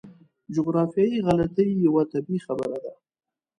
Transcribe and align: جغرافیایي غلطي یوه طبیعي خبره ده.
جغرافیایي 0.55 1.19
غلطي 1.27 1.67
یوه 1.85 2.03
طبیعي 2.11 2.39
خبره 2.45 2.77
ده. 2.83 2.93